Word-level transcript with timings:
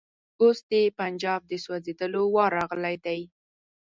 اوس 0.41 0.57
د 0.71 0.71
پنجاب 0.99 1.41
د 1.47 1.51
سوځېدلو 1.63 2.21
وار 2.35 2.51
راغلی 2.59 2.95
دی. 3.05 3.21